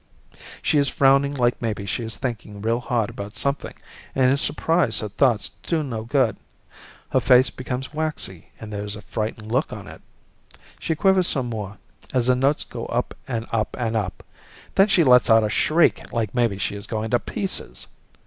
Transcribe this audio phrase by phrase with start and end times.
[0.63, 3.75] She is frowning like maybe she is thinking real hard about something
[4.15, 6.37] and is surprised her thoughts do no good.
[7.11, 10.01] Her face becomes waxy and there is a frightened look on it.
[10.79, 11.77] She quivers some more,
[12.15, 14.23] as the notes go up and up and up.
[14.73, 17.85] Then she lets out a shriek, like maybe she is going to pieces.